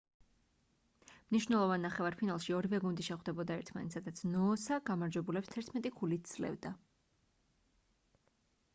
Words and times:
მნიშნველოვან 1.33 1.85
ნახევარფინალში 1.87 2.55
ორივე 2.61 2.79
გუნდი 2.85 3.05
შეხვდებოდა 3.09 3.57
ერთმანეთს 3.63 3.99
სადაც 3.99 4.23
ნოოსა 4.31 4.81
გამარჯვებულებს 4.89 5.55
11 5.61 5.95
ქულით 6.01 6.31
სძლევდა 6.33 6.77